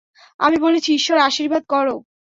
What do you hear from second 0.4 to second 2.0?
আমি বলেছি, ঈশ্বর আশীর্বাদ কোরো।